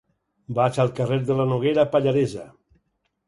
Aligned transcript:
Vaig 0.59 0.77
al 0.83 0.89
carrer 0.99 1.19
de 1.27 1.35
la 1.41 1.45
Noguera 1.51 1.85
Pallaresa. 1.97 2.47